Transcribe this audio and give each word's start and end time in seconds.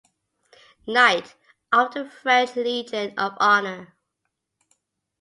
Knight 0.87 1.35
of 1.71 1.93
the 1.93 2.09
French 2.09 2.55
Legion 2.55 3.13
of 3.19 3.37
Honour. 3.37 3.93